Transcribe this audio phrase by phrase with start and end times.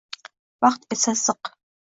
[0.65, 1.43] Vaqt esa ziq